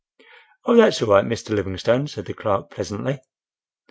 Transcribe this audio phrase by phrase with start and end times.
[0.65, 0.75] "Oh!
[0.75, 1.51] that's all right, Mr.
[1.51, 3.21] Livingstone," said the clerk, pleasantly.